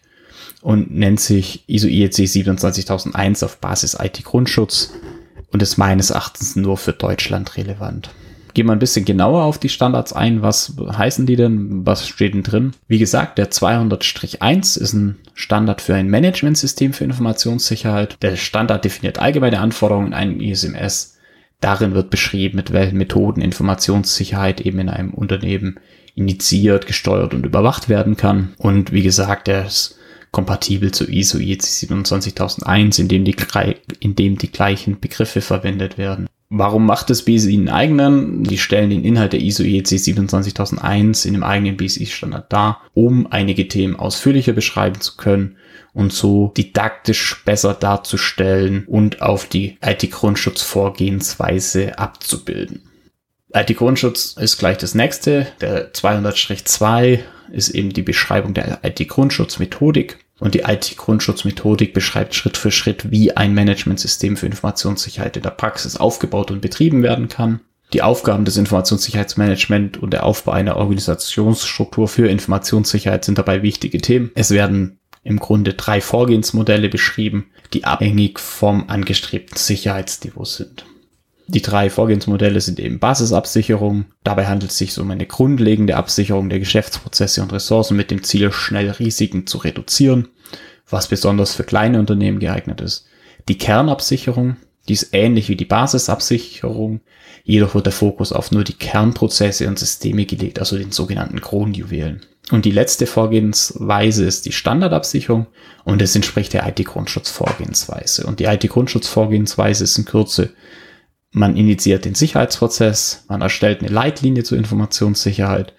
und 0.66 0.90
nennt 0.96 1.20
sich 1.20 1.64
ISO 1.68 1.88
IEC 1.88 2.28
27001 2.28 3.44
auf 3.44 3.58
Basis 3.58 3.96
IT-Grundschutz 4.02 4.94
und 5.52 5.62
ist 5.62 5.78
meines 5.78 6.10
Erachtens 6.10 6.56
nur 6.56 6.78
für 6.78 6.92
Deutschland 6.92 7.56
relevant. 7.56 8.10
Gehen 8.56 8.66
wir 8.66 8.72
ein 8.72 8.80
bisschen 8.80 9.06
genauer 9.06 9.44
auf 9.44 9.60
die 9.60 9.70
Standards 9.70 10.12
ein. 10.12 10.42
Was 10.42 10.74
heißen 10.80 11.28
die 11.28 11.36
denn? 11.36 11.86
Was 11.86 12.08
steht 12.08 12.34
denn 12.34 12.42
drin? 12.42 12.72
Wie 12.88 12.98
gesagt, 12.98 13.38
der 13.38 13.52
200-1 13.52 14.80
ist 14.80 14.94
ein 14.94 15.18
Standard 15.36 15.82
für 15.82 15.94
ein 15.94 16.10
Managementsystem 16.10 16.94
für 16.94 17.04
Informationssicherheit. 17.04 18.18
Der 18.24 18.36
Standard 18.36 18.86
definiert 18.86 19.20
allgemeine 19.20 19.60
Anforderungen 19.60 20.08
in 20.08 20.14
einem 20.16 20.40
ISMS. 20.40 21.20
Darin 21.62 21.94
wird 21.94 22.10
beschrieben, 22.10 22.56
mit 22.56 22.74
welchen 22.74 22.98
Methoden 22.98 23.42
Informationssicherheit 23.42 24.62
eben 24.62 24.80
in 24.80 24.90
einem 24.90 25.14
Unternehmen 25.14 25.80
initiiert, 26.16 26.88
gesteuert 26.88 27.36
und 27.36 27.46
überwacht 27.46 27.88
werden 27.88 28.18
kann. 28.18 28.56
Und 28.58 28.92
wie 28.92 29.04
gesagt, 29.04 29.48
er 29.48 29.68
ist 29.68 30.00
kompatibel 30.36 30.92
zu 30.92 31.10
ISO 31.10 31.40
IEC 31.40 31.64
27001, 31.64 33.00
in 33.00 33.08
dem 33.08 33.24
die, 33.24 33.34
in 34.02 34.16
dem 34.16 34.38
die 34.38 34.52
gleichen 34.52 35.00
Begriffe 35.00 35.40
verwendet 35.40 35.98
werden. 35.98 36.28
Warum 36.50 36.86
macht 36.86 37.10
das 37.10 37.24
BSI 37.24 37.54
einen 37.54 37.70
eigenen? 37.70 38.44
Die 38.44 38.58
stellen 38.58 38.90
den 38.90 39.06
Inhalt 39.06 39.32
der 39.32 39.40
ISO 39.40 39.64
IEC 39.64 39.88
27001 39.88 41.24
in 41.24 41.36
dem 41.36 41.44
eigenen 41.44 41.78
BSI-Standard 41.78 42.52
dar, 42.52 42.82
um 42.94 43.32
einige 43.32 43.70
Themen 43.70 43.96
ausführlicher 43.96 44.52
beschreiben 44.52 45.00
zu 45.00 45.16
können 45.16 45.56
und 45.94 46.12
so 46.12 46.52
didaktisch 46.58 47.42
besser 47.46 47.74
darzustellen 47.74 48.84
und 48.88 49.22
auf 49.22 49.48
die 49.48 49.78
IT-Grundschutzvorgehensweise 49.82 51.98
abzubilden. 51.98 52.82
IT-Grundschutz 53.54 54.36
ist 54.38 54.58
gleich 54.58 54.80
das 54.80 54.96
nächste. 54.96 55.48
Der 55.62 55.94
200-2 55.94 57.20
ist 57.54 57.70
eben 57.70 57.94
die 57.94 58.02
Beschreibung 58.02 58.54
der 58.54 58.80
IT-Grundschutzmethodik. 58.84 60.25
Und 60.40 60.54
die 60.54 60.62
IT-Grundschutzmethodik 60.62 61.94
beschreibt 61.94 62.36
Schritt 62.36 62.58
für 62.58 62.72
Schritt, 62.72 63.10
wie 63.10 63.36
ein 63.36 63.54
Managementsystem 63.54 64.36
für 64.36 64.48
Informationssicherheit 64.48 65.38
in 65.38 65.44
der 65.44 65.52
Praxis 65.52 65.96
aufgebaut 65.96 66.52
und 66.52 66.62
betrieben 66.62 67.04
werden 67.04 67.30
kann. 67.30 67.62
Die 67.94 68.02
Aufgaben 68.02 68.44
des 68.44 68.58
Informationssicherheitsmanagement 68.58 69.98
und 69.98 70.12
der 70.12 70.26
Aufbau 70.26 70.52
einer 70.52 70.76
Organisationsstruktur 70.78 72.08
für 72.08 72.28
Informationssicherheit 72.28 73.24
sind 73.24 73.38
dabei 73.38 73.62
wichtige 73.62 74.00
Themen. 74.00 74.32
Es 74.36 74.52
werden 74.52 75.00
im 75.24 75.40
Grunde 75.40 75.74
drei 75.74 76.02
Vorgehensmodelle 76.02 76.90
beschrieben, 76.90 77.48
die 77.74 77.86
abhängig 77.86 78.40
vom 78.40 78.90
angestrebten 78.90 79.58
Sicherheitsniveau 79.58 80.46
sind. 80.46 80.86
Die 81.48 81.62
drei 81.62 81.90
Vorgehensmodelle 81.90 82.60
sind 82.60 82.80
eben 82.80 83.00
Basisabsicherung. 83.00 84.06
Dabei 84.24 84.48
handelt 84.48 84.72
es 84.72 84.78
sich 84.80 84.98
um 84.98 85.12
eine 85.12 85.28
grundlegende 85.28 85.96
Absicherung 85.96 86.50
der 86.50 86.60
Geschäftsprozesse 86.60 87.42
und 87.44 87.54
Ressourcen 87.54 87.96
mit 87.96 88.10
dem 88.10 88.24
Ziel, 88.24 88.52
schnell 88.52 88.90
Risiken 88.90 89.46
zu 89.46 89.60
reduzieren, 89.60 90.28
was 90.90 91.08
besonders 91.08 91.54
für 91.54 91.64
kleine 91.64 92.00
Unternehmen 92.00 92.40
geeignet 92.40 92.82
ist. 92.82 93.06
Die 93.48 93.60
Kernabsicherung, 93.60 94.56
die 94.88 94.94
ist 94.94 95.10
ähnlich 95.12 95.50
wie 95.50 95.56
die 95.56 95.66
Basisabsicherung, 95.66 97.02
jedoch 97.44 97.76
wird 97.76 97.86
der 97.86 97.94
Fokus 97.94 98.32
auf 98.32 98.52
nur 98.52 98.64
die 98.64 98.74
Kernprozesse 98.74 99.68
und 99.68 99.78
Systeme 99.78 100.26
gelegt, 100.26 100.58
also 100.58 100.78
den 100.78 100.92
sogenannten 100.92 101.42
Kronjuwelen. 101.42 102.22
Und 102.52 102.66
die 102.66 102.72
letzte 102.72 103.06
Vorgehensweise 103.08 104.26
ist 104.26 104.46
die 104.46 104.52
Standardabsicherung 104.52 105.48
und 105.84 106.02
es 106.02 106.16
entspricht 106.16 106.54
der 106.54 106.68
IT-Grundschutzvorgehensweise. 106.68 108.26
Und 108.26 108.40
die 108.40 108.46
IT-Grundschutzvorgehensweise 108.46 109.84
ist 109.84 109.98
in 109.98 110.06
Kürze 110.06 110.52
man 111.36 111.58
initiiert 111.58 112.06
den 112.06 112.16
Sicherheitsprozess, 112.16 113.26
man 113.28 113.42
erstellt 113.42 113.82
eine 113.82 113.90
Leitlinie 113.90 114.44
zur 114.44 114.58
Informationssicherheit, 114.58 115.74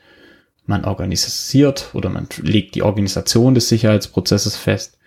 man 0.67 0.85
organisiert 0.85 1.91
oder 1.95 2.11
man 2.11 2.29
legt 2.43 2.75
die 2.75 2.83
Organisation 2.83 3.55
des 3.55 3.71
Sicherheitsprozesses 3.71 4.55
fest, 4.57 4.99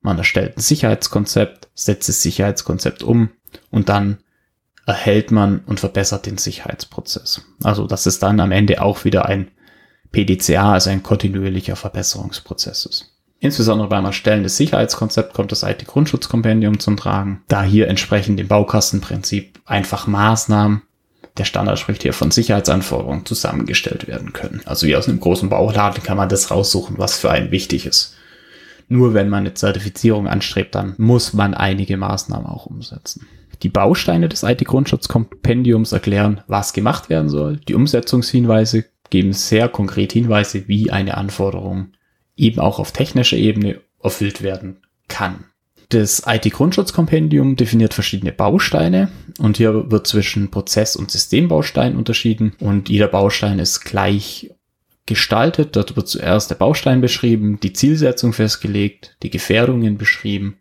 man 0.00 0.18
erstellt 0.18 0.56
ein 0.56 0.60
Sicherheitskonzept, 0.60 1.68
setzt 1.74 2.08
das 2.08 2.20
Sicherheitskonzept 2.20 3.04
um 3.04 3.30
und 3.70 3.88
dann 3.88 4.18
erhält 4.86 5.30
man 5.30 5.60
und 5.66 5.78
verbessert 5.78 6.26
den 6.26 6.36
Sicherheitsprozess. 6.36 7.42
Also 7.62 7.86
dass 7.86 8.06
es 8.06 8.18
dann 8.18 8.40
am 8.40 8.50
Ende 8.50 8.82
auch 8.82 9.04
wieder 9.04 9.26
ein 9.26 9.52
PDCA, 10.10 10.72
also 10.72 10.90
ein 10.90 11.04
kontinuierlicher 11.04 11.76
Verbesserungsprozess 11.76 12.86
ist. 12.86 13.11
Insbesondere 13.42 13.88
beim 13.88 14.04
Erstellen 14.04 14.44
des 14.44 14.56
Sicherheitskonzepts 14.56 15.34
kommt 15.34 15.50
das 15.50 15.64
IT-Grundschutzkompendium 15.64 16.78
zum 16.78 16.96
Tragen, 16.96 17.42
da 17.48 17.64
hier 17.64 17.88
entsprechend 17.88 18.38
dem 18.38 18.46
Baukastenprinzip 18.46 19.58
einfach 19.66 20.06
Maßnahmen, 20.06 20.82
der 21.36 21.44
Standard 21.44 21.80
spricht 21.80 22.02
hier 22.02 22.12
von 22.12 22.30
Sicherheitsanforderungen, 22.30 23.26
zusammengestellt 23.26 24.06
werden 24.06 24.32
können. 24.32 24.62
Also 24.64 24.86
wie 24.86 24.94
aus 24.94 25.08
einem 25.08 25.18
großen 25.18 25.48
Bauladen 25.48 26.04
kann 26.04 26.16
man 26.16 26.28
das 26.28 26.52
raussuchen, 26.52 26.98
was 26.98 27.18
für 27.18 27.32
einen 27.32 27.50
wichtig 27.50 27.84
ist. 27.84 28.14
Nur 28.88 29.12
wenn 29.12 29.28
man 29.28 29.40
eine 29.40 29.54
Zertifizierung 29.54 30.28
anstrebt, 30.28 30.76
dann 30.76 30.94
muss 30.96 31.32
man 31.32 31.52
einige 31.52 31.96
Maßnahmen 31.96 32.46
auch 32.46 32.66
umsetzen. 32.66 33.26
Die 33.64 33.70
Bausteine 33.70 34.28
des 34.28 34.44
IT-Grundschutzkompendiums 34.44 35.90
erklären, 35.90 36.42
was 36.46 36.74
gemacht 36.74 37.10
werden 37.10 37.28
soll. 37.28 37.56
Die 37.66 37.74
Umsetzungshinweise 37.74 38.84
geben 39.10 39.32
sehr 39.32 39.68
konkret 39.68 40.12
Hinweise, 40.12 40.68
wie 40.68 40.92
eine 40.92 41.16
Anforderung 41.16 41.88
eben 42.36 42.60
auch 42.60 42.78
auf 42.78 42.92
technischer 42.92 43.36
Ebene 43.36 43.80
erfüllt 44.02 44.42
werden 44.42 44.78
kann. 45.08 45.44
Das 45.90 46.22
IT-Grundschutzkompendium 46.26 47.56
definiert 47.56 47.92
verschiedene 47.92 48.32
Bausteine 48.32 49.10
und 49.38 49.58
hier 49.58 49.90
wird 49.90 50.06
zwischen 50.06 50.50
Prozess- 50.50 50.96
und 50.96 51.10
Systembaustein 51.10 51.96
unterschieden 51.96 52.54
und 52.60 52.88
jeder 52.88 53.08
Baustein 53.08 53.58
ist 53.58 53.80
gleich 53.80 54.50
gestaltet. 55.04 55.76
Dort 55.76 55.94
wird 55.94 56.08
zuerst 56.08 56.50
der 56.50 56.54
Baustein 56.54 57.02
beschrieben, 57.02 57.60
die 57.60 57.74
Zielsetzung 57.74 58.32
festgelegt, 58.32 59.18
die 59.22 59.28
Gefährdungen 59.28 59.98
beschrieben 59.98 60.56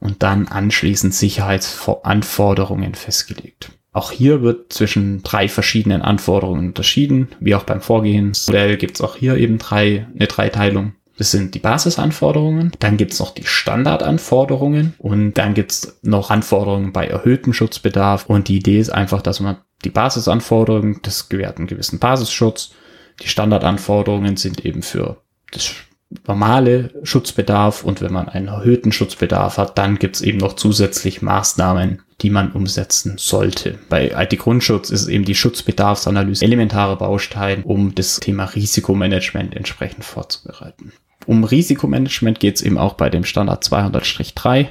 und 0.00 0.24
dann 0.24 0.48
anschließend 0.48 1.14
Sicherheitsanforderungen 1.14 2.96
festgelegt. 2.96 3.70
Auch 3.92 4.10
hier 4.10 4.42
wird 4.42 4.72
zwischen 4.72 5.22
drei 5.22 5.48
verschiedenen 5.48 6.02
Anforderungen 6.02 6.68
unterschieden, 6.68 7.28
wie 7.38 7.54
auch 7.54 7.64
beim 7.64 7.82
Vorgehensmodell 7.82 8.78
gibt 8.78 8.96
es 8.96 9.00
auch 9.00 9.14
hier 9.16 9.36
eben 9.36 9.58
drei, 9.58 10.08
eine 10.12 10.26
Dreiteilung. 10.26 10.94
Das 11.18 11.30
sind 11.30 11.54
die 11.54 11.58
Basisanforderungen, 11.58 12.72
dann 12.78 12.96
gibt's 12.96 13.18
noch 13.18 13.34
die 13.34 13.44
Standardanforderungen 13.44 14.94
und 14.98 15.34
dann 15.34 15.54
gibt's 15.54 15.98
noch 16.02 16.30
Anforderungen 16.30 16.92
bei 16.92 17.06
erhöhtem 17.06 17.52
Schutzbedarf. 17.52 18.26
Und 18.26 18.48
die 18.48 18.56
Idee 18.56 18.78
ist 18.78 18.90
einfach, 18.90 19.22
dass 19.22 19.40
man 19.40 19.58
die 19.84 19.90
Basisanforderungen, 19.90 21.00
das 21.02 21.28
gewährt 21.28 21.58
einen 21.58 21.66
gewissen 21.66 21.98
Basisschutz. 21.98 22.72
Die 23.22 23.28
Standardanforderungen 23.28 24.36
sind 24.36 24.64
eben 24.64 24.82
für 24.82 25.18
das 25.50 25.74
normale 26.26 26.90
Schutzbedarf 27.02 27.84
und 27.84 28.00
wenn 28.00 28.12
man 28.12 28.28
einen 28.28 28.48
erhöhten 28.48 28.92
Schutzbedarf 28.92 29.58
hat, 29.58 29.78
dann 29.78 29.98
gibt's 29.98 30.20
eben 30.20 30.38
noch 30.38 30.54
zusätzlich 30.54 31.22
Maßnahmen, 31.22 32.02
die 32.20 32.30
man 32.30 32.52
umsetzen 32.52 33.14
sollte. 33.18 33.78
Bei 33.88 34.12
IT-Grundschutz 34.14 34.90
ist 34.90 35.08
eben 35.08 35.24
die 35.24 35.34
Schutzbedarfsanalyse 35.34 36.44
elementarer 36.44 36.96
Baustein, 36.96 37.62
um 37.62 37.94
das 37.94 38.20
Thema 38.20 38.44
Risikomanagement 38.44 39.54
entsprechend 39.54 40.04
vorzubereiten. 40.04 40.92
Um 41.26 41.44
Risikomanagement 41.44 42.40
geht's 42.40 42.62
eben 42.62 42.78
auch 42.78 42.94
bei 42.94 43.10
dem 43.10 43.24
Standard 43.24 43.64
200-3 43.64 44.68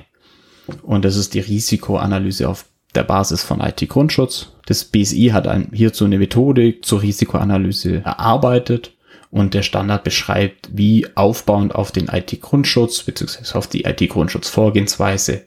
und 0.84 1.06
das 1.06 1.16
ist 1.16 1.34
die 1.34 1.40
Risikoanalyse 1.40 2.48
auf 2.48 2.66
der 2.96 3.04
Basis 3.04 3.44
von 3.44 3.62
IT-Grundschutz. 3.62 4.50
Das 4.66 4.84
BSI 4.84 5.30
hat 5.34 5.48
ein, 5.48 5.70
hierzu 5.74 6.06
eine 6.06 6.18
Methodik 6.18 6.86
zur 6.86 7.02
Risikoanalyse 7.02 8.02
erarbeitet 8.04 8.94
und 9.32 9.54
der 9.54 9.64
Standard 9.64 10.04
beschreibt, 10.04 10.70
wie 10.74 11.08
aufbauend 11.16 11.74
auf 11.74 11.92
den 11.92 12.10
IT-Grundschutz 12.10 13.04
bzw. 13.04 13.58
auf 13.58 13.68
die 13.68 13.86
IT-Grundschutzvorgehensweise 13.86 15.46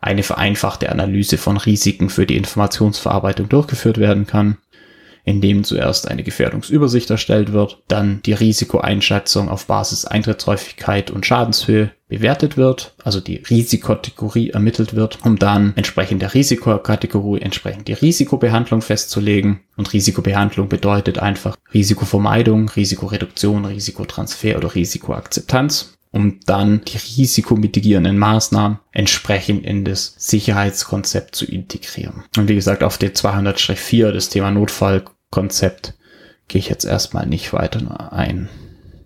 eine 0.00 0.22
vereinfachte 0.22 0.90
Analyse 0.90 1.38
von 1.38 1.56
Risiken 1.56 2.10
für 2.10 2.26
die 2.26 2.36
Informationsverarbeitung 2.36 3.48
durchgeführt 3.48 3.98
werden 3.98 4.26
kann, 4.26 4.58
indem 5.24 5.64
zuerst 5.64 6.08
eine 6.08 6.22
Gefährdungsübersicht 6.22 7.10
erstellt 7.10 7.52
wird, 7.52 7.82
dann 7.88 8.20
die 8.24 8.34
Risikoeinschätzung 8.34 9.48
auf 9.48 9.66
Basis 9.66 10.04
Eintrittshäufigkeit 10.04 11.10
und 11.10 11.26
Schadenshöhe 11.26 11.90
bewertet 12.08 12.56
wird, 12.56 12.94
also 13.02 13.20
die 13.20 13.36
Risikokategorie 13.36 14.50
ermittelt 14.50 14.94
wird, 14.94 15.18
um 15.24 15.38
dann 15.38 15.72
entsprechend 15.76 16.22
der 16.22 16.34
Risikokategorie 16.34 17.40
entsprechend 17.40 17.88
die 17.88 17.94
Risikobehandlung 17.94 18.82
festzulegen. 18.82 19.60
Und 19.76 19.92
Risikobehandlung 19.92 20.68
bedeutet 20.68 21.18
einfach 21.18 21.56
Risikovermeidung, 21.72 22.68
Risikoreduktion, 22.68 23.64
Risikotransfer 23.64 24.56
oder 24.56 24.74
Risikoakzeptanz 24.74 25.93
um 26.14 26.38
dann 26.46 26.82
die 26.84 26.96
risikomitigierenden 26.96 28.16
Maßnahmen 28.16 28.78
entsprechend 28.92 29.66
in 29.66 29.84
das 29.84 30.14
Sicherheitskonzept 30.16 31.34
zu 31.34 31.44
integrieren. 31.44 32.22
Und 32.36 32.48
wie 32.48 32.54
gesagt, 32.54 32.84
auf 32.84 32.98
den 32.98 33.10
200-4, 33.10 34.12
das 34.12 34.28
Thema 34.28 34.52
Notfallkonzept, 34.52 35.94
gehe 36.46 36.60
ich 36.60 36.68
jetzt 36.68 36.84
erstmal 36.84 37.26
nicht 37.26 37.52
weiter 37.52 38.12
ein. 38.12 38.48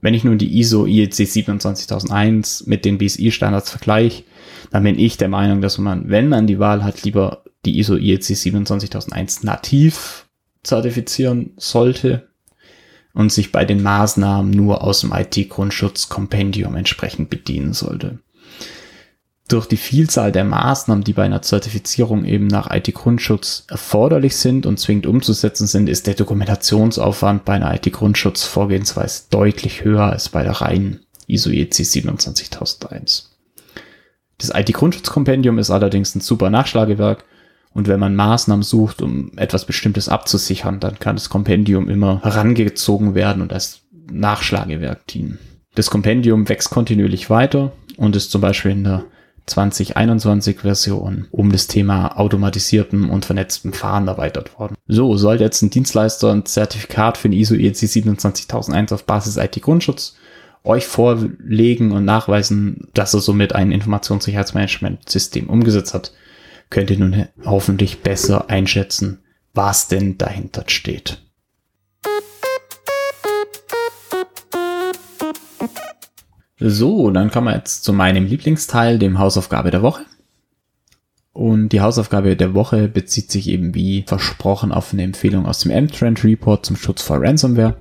Wenn 0.02 0.12
ich 0.12 0.22
nun 0.22 0.36
die 0.36 0.58
ISO 0.58 0.84
IEC 0.84 1.14
27001 1.14 2.66
mit 2.66 2.84
den 2.84 2.98
BSI-Standards 2.98 3.70
vergleiche, 3.70 4.24
dann 4.70 4.82
bin 4.82 4.98
ich 4.98 5.16
der 5.16 5.28
Meinung, 5.28 5.62
dass 5.62 5.78
man, 5.78 6.10
wenn 6.10 6.28
man 6.28 6.46
die 6.46 6.58
Wahl 6.58 6.84
hat, 6.84 7.04
lieber 7.04 7.42
die 7.64 7.78
ISO 7.78 7.96
IEC 7.96 8.22
27001 8.22 9.44
nativ 9.44 10.26
zertifizieren 10.62 11.54
sollte, 11.56 12.27
und 13.14 13.32
sich 13.32 13.52
bei 13.52 13.64
den 13.64 13.82
Maßnahmen 13.82 14.50
nur 14.50 14.82
aus 14.82 15.00
dem 15.00 15.12
IT-Grundschutz-Kompendium 15.12 16.74
entsprechend 16.76 17.30
bedienen 17.30 17.72
sollte. 17.72 18.18
Durch 19.48 19.66
die 19.66 19.78
Vielzahl 19.78 20.30
der 20.30 20.44
Maßnahmen, 20.44 21.04
die 21.04 21.14
bei 21.14 21.24
einer 21.24 21.40
Zertifizierung 21.40 22.26
eben 22.26 22.48
nach 22.48 22.70
IT-Grundschutz 22.70 23.64
erforderlich 23.68 24.36
sind 24.36 24.66
und 24.66 24.78
zwingend 24.78 25.06
umzusetzen 25.06 25.66
sind, 25.66 25.88
ist 25.88 26.06
der 26.06 26.14
Dokumentationsaufwand 26.14 27.46
bei 27.46 27.54
einer 27.54 27.74
IT-Grundschutz-Vorgehensweise 27.74 29.22
deutlich 29.30 29.84
höher 29.84 30.04
als 30.04 30.28
bei 30.28 30.42
der 30.42 30.52
reinen 30.52 31.00
ISO 31.26 31.48
EC 31.48 31.74
27001. 31.74 33.30
Das 34.36 34.52
IT-Grundschutzkompendium 34.54 35.58
ist 35.58 35.70
allerdings 35.70 36.14
ein 36.14 36.20
super 36.20 36.50
Nachschlagewerk 36.50 37.24
und 37.78 37.86
wenn 37.86 38.00
man 38.00 38.16
Maßnahmen 38.16 38.64
sucht, 38.64 39.02
um 39.02 39.30
etwas 39.36 39.64
Bestimmtes 39.64 40.08
abzusichern, 40.08 40.80
dann 40.80 40.98
kann 40.98 41.14
das 41.14 41.30
Kompendium 41.30 41.88
immer 41.88 42.20
herangezogen 42.24 43.14
werden 43.14 43.40
und 43.40 43.52
als 43.52 43.82
Nachschlagewerk 44.10 45.06
dienen. 45.06 45.38
Das 45.76 45.88
Kompendium 45.88 46.48
wächst 46.48 46.70
kontinuierlich 46.70 47.30
weiter 47.30 47.70
und 47.96 48.16
ist 48.16 48.32
zum 48.32 48.40
Beispiel 48.40 48.72
in 48.72 48.82
der 48.82 49.04
2021 49.46 50.62
Version 50.62 51.28
um 51.30 51.52
das 51.52 51.68
Thema 51.68 52.18
automatisiertem 52.18 53.10
und 53.10 53.24
vernetztem 53.24 53.72
Fahren 53.72 54.08
erweitert 54.08 54.58
worden. 54.58 54.74
So, 54.88 55.16
sollte 55.16 55.44
jetzt 55.44 55.62
ein 55.62 55.70
Dienstleister 55.70 56.32
ein 56.32 56.46
Zertifikat 56.46 57.16
für 57.16 57.28
den 57.28 57.38
ISO 57.38 57.54
EC 57.54 57.76
27001 57.76 58.90
auf 58.90 59.04
Basis 59.04 59.36
IT-Grundschutz 59.36 60.16
euch 60.64 60.84
vorlegen 60.84 61.92
und 61.92 62.04
nachweisen, 62.04 62.88
dass 62.92 63.14
er 63.14 63.20
somit 63.20 63.54
ein 63.54 63.70
Informationssicherheitsmanagementsystem 63.70 65.48
umgesetzt 65.48 65.94
hat, 65.94 66.12
könnt 66.70 66.90
ihr 66.90 66.98
nun 66.98 67.28
hoffentlich 67.44 68.00
besser 68.00 68.50
einschätzen, 68.50 69.20
was 69.54 69.88
denn 69.88 70.18
dahinter 70.18 70.64
steht. 70.66 71.22
So, 76.60 77.10
dann 77.10 77.30
kommen 77.30 77.46
wir 77.46 77.56
jetzt 77.56 77.84
zu 77.84 77.92
meinem 77.92 78.26
Lieblingsteil, 78.26 78.98
dem 78.98 79.18
Hausaufgabe 79.18 79.70
der 79.70 79.82
Woche. 79.82 80.04
Und 81.32 81.68
die 81.68 81.80
Hausaufgabe 81.80 82.34
der 82.34 82.54
Woche 82.54 82.88
bezieht 82.88 83.30
sich 83.30 83.48
eben 83.48 83.74
wie 83.74 84.02
versprochen 84.08 84.72
auf 84.72 84.92
eine 84.92 85.04
Empfehlung 85.04 85.46
aus 85.46 85.60
dem 85.60 85.70
M-Trend 85.70 86.24
Report 86.24 86.66
zum 86.66 86.74
Schutz 86.74 87.00
vor 87.00 87.22
Ransomware. 87.22 87.80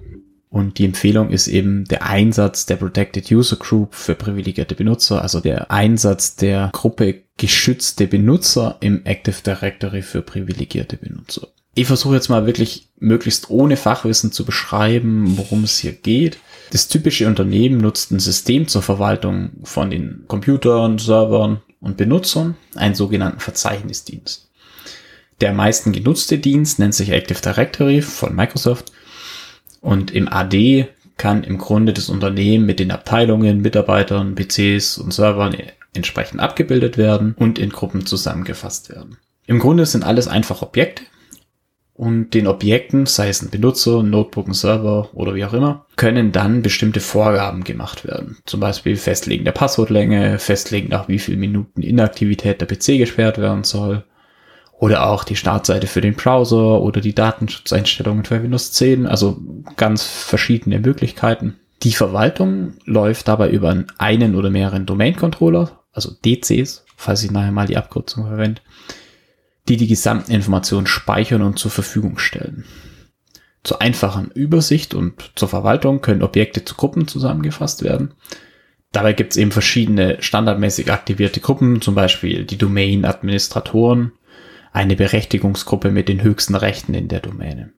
Und 0.50 0.78
die 0.78 0.86
Empfehlung 0.86 1.32
ist 1.32 1.48
eben 1.48 1.86
der 1.86 2.06
Einsatz 2.06 2.68
der 2.68 2.76
Protected 2.76 3.32
User 3.32 3.58
Group 3.58 3.96
für 3.96 4.14
privilegierte 4.14 4.76
Benutzer, 4.76 5.24
also 5.24 5.40
der 5.40 5.72
Einsatz 5.72 6.36
der 6.36 6.70
Gruppe 6.72 7.24
geschützte 7.38 8.08
Benutzer 8.08 8.78
im 8.80 9.06
Active 9.06 9.42
Directory 9.46 10.02
für 10.02 10.22
privilegierte 10.22 10.98
Benutzer. 10.98 11.48
Ich 11.76 11.86
versuche 11.86 12.16
jetzt 12.16 12.30
mal 12.30 12.48
wirklich 12.48 12.90
möglichst 13.00 13.52
ohne 13.52 13.78
Fachwissen 13.78 14.32
zu 14.32 14.46
beschreiben, 14.46 15.38
worum 15.38 15.64
es 15.64 15.78
hier 15.78 15.92
geht. 15.94 16.40
Das 16.72 16.88
typische 16.88 17.28
Unternehmen 17.28 17.78
nutzt 17.78 18.12
ein 18.12 18.20
System 18.20 18.68
zur 18.68 18.82
Verwaltung 18.82 19.52
von 19.64 19.92
den 19.92 20.26
Computern, 20.28 20.98
Servern 20.98 21.62
und 21.80 21.96
Benutzern, 21.96 22.56
einen 22.76 22.96
sogenannten 22.96 23.40
Verzeichnisdienst. 23.40 24.50
Der 25.40 25.52
am 25.52 25.58
meisten 25.58 25.92
genutzte 25.92 26.40
Dienst 26.40 26.80
nennt 26.80 26.96
sich 26.96 27.12
Active 27.12 27.42
Directory 27.42 28.02
von 28.02 28.36
Microsoft 28.36 28.92
und 29.80 30.10
im 30.10 30.28
AD 30.28 30.88
kann 31.18 31.44
im 31.44 31.60
Grunde 31.60 31.94
das 31.94 32.10
Unternehmen 32.10 32.66
mit 32.66 32.80
den 32.80 32.92
Abteilungen, 32.92 33.62
Mitarbeitern, 33.62 34.36
PCs 34.36 34.98
und 34.98 35.14
Servern 35.14 35.56
entsprechend 35.98 36.40
abgebildet 36.40 36.98
werden 36.98 37.36
und 37.38 37.60
in 37.60 37.70
Gruppen 37.70 38.06
zusammengefasst 38.06 38.90
werden. 38.90 39.18
Im 39.46 39.60
Grunde 39.60 39.86
sind 39.86 40.06
alles 40.06 40.28
einfach 40.28 40.62
Objekte 40.62 41.04
und 41.98 42.36
den 42.36 42.48
Objekten, 42.48 43.08
sei 43.08 43.30
es 43.30 43.42
ein 43.42 43.50
Benutzer, 43.50 44.02
ein 44.02 44.12
Notebook, 44.12 44.48
ein 44.48 44.54
Server 44.54 45.10
oder 45.14 45.34
wie 45.34 45.44
auch 45.44 45.54
immer, 45.54 45.88
können 45.96 46.32
dann 46.32 46.62
bestimmte 46.62 47.00
Vorgaben 47.00 47.64
gemacht 47.64 48.06
werden. 48.06 48.38
Zum 48.46 48.60
Beispiel 48.60 48.96
Festlegen 48.98 49.46
der 49.46 49.52
Passwortlänge, 49.52 50.38
Festlegen 50.38 50.90
nach 50.90 51.08
wie 51.08 51.18
viel 51.18 51.38
Minuten 51.38 51.82
Inaktivität 51.82 52.62
der 52.62 52.68
PC 52.68 53.00
gesperrt 53.00 53.40
werden 53.40 53.64
soll 53.64 54.04
oder 54.80 55.08
auch 55.08 55.24
die 55.24 55.36
Startseite 55.36 55.88
für 55.88 56.02
den 56.02 56.14
Browser 56.14 56.82
oder 56.82 57.02
die 57.02 57.16
Datenschutzeinstellungen 57.16 58.26
für 58.26 58.44
Windows 58.44 58.74
10, 58.74 59.08
also 59.08 59.40
ganz 59.76 60.04
verschiedene 60.04 60.80
Möglichkeiten. 60.80 61.56
Die 61.82 61.94
Verwaltung 61.94 62.74
läuft 62.86 63.28
dabei 63.28 63.50
über 63.50 63.76
einen 63.98 64.36
oder 64.36 64.52
mehreren 64.52 64.86
Domain-Controller, 64.86 65.72
also 65.98 66.12
DCs, 66.24 66.86
falls 66.96 67.24
ich 67.24 67.32
nachher 67.32 67.52
mal 67.52 67.66
die 67.66 67.76
Abkürzung 67.76 68.28
verwende, 68.28 68.62
die 69.68 69.78
die 69.78 69.88
gesamten 69.88 70.32
Informationen 70.32 70.86
speichern 70.86 71.42
und 71.42 71.58
zur 71.58 71.72
Verfügung 71.72 72.20
stellen. 72.20 72.66
Zur 73.64 73.82
einfachen 73.82 74.30
Übersicht 74.32 74.94
und 74.94 75.32
zur 75.36 75.50
Verwaltung 75.50 76.02
können 76.02 76.22
Objekte 76.22 76.64
zu 76.64 76.76
Gruppen 76.76 77.08
zusammengefasst 77.08 77.84
werden. 77.84 78.14
Dabei 78.92 79.14
gibt 79.14 79.34
es 79.34 79.38
eben 79.38 79.52
verschiedene 79.52 80.22
standardmäßig 80.22 80.92
aktivierte 80.92 81.42
Gruppen, 81.42 81.82
zum 81.82 81.96
Beispiel 81.96 82.46
die 82.46 82.60
Domain-Administratoren, 82.60 84.12
eine 84.72 84.96
Berechtigungsgruppe 84.96 85.90
mit 85.90 86.08
den 86.10 86.22
höchsten 86.22 86.54
Rechten 86.54 86.94
in 86.94 87.08
der 87.08 87.22
Domäne. 87.22 87.74